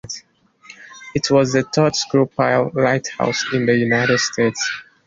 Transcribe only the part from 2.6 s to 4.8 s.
lighthouse in the United States.